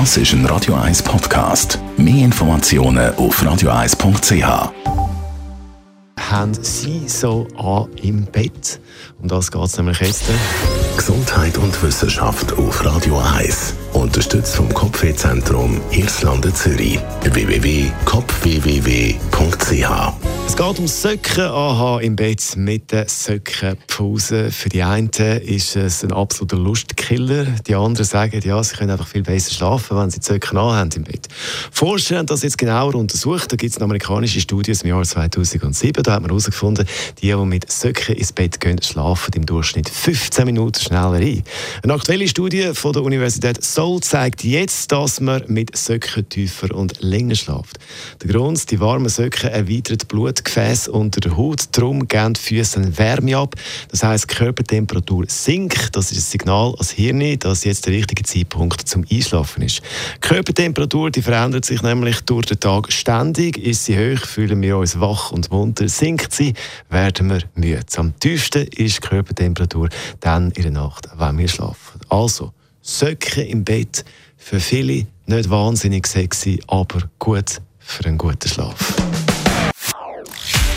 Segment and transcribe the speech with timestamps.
[0.00, 1.78] Das ist ein Radio 1 Podcast.
[1.96, 4.72] Mehr Informationen auf radio1.ch
[6.32, 8.80] haben Sie so an im Bett?
[9.22, 10.24] Um das geht es nämlich jetzt.
[10.96, 13.74] Gesundheit und Wissenschaft auf Radio 1.
[13.92, 16.98] Unterstützt vom Kopfwehzentrum Irlande Zürich.
[17.22, 19.20] www.kopfwww.ch
[20.46, 21.24] es geht um Söcken.
[21.44, 24.50] aha im Bett mit der Sockenpause.
[24.52, 27.44] Für die einen ist es ein absoluter Lustkiller.
[27.66, 30.90] Die anderen sagen, ja, sie können einfach viel besser schlafen, wenn sie die Socken anhaben
[30.96, 31.26] im Bett.
[31.72, 33.50] Forscher haben das jetzt genauer untersucht.
[33.52, 36.02] Da gibt es eine amerikanische Studie aus dem Jahr 2007.
[36.02, 36.86] Da hat man herausgefunden,
[37.20, 41.42] die, die mit Söcken ins Bett gehen, schlafen im Durchschnitt 15 Minuten schneller ein.
[41.82, 47.00] Eine aktuelle Studie von der Universität Seoul zeigt jetzt, dass man mit Söcken tiefer und
[47.02, 47.78] länger schlaft.
[48.22, 51.64] Der Grund, die warmen Söcken erweitern die Blut Blutgefäß unter der Haut.
[51.72, 53.54] Darum geben die Füße Wärme ab.
[53.90, 55.94] Das heisst, die Körpertemperatur sinkt.
[55.94, 59.80] Das ist ein Signal ans Hirn, dass jetzt der richtige Zeitpunkt zum Einschlafen ist.
[60.16, 63.58] Die Körpertemperatur die verändert sich nämlich durch den Tag ständig.
[63.58, 65.88] Ist sie hoch, fühlen wir uns wach und munter.
[65.88, 66.54] Sinkt sie,
[66.90, 67.80] werden wir müde.
[67.96, 69.88] Am tiefsten ist die Körpertemperatur
[70.20, 72.00] dann in der Nacht, wenn wir schlafen.
[72.08, 74.04] Also, Söcken im Bett.
[74.36, 78.94] Für viele nicht wahnsinnig sexy, aber gut für einen guten Schlaf.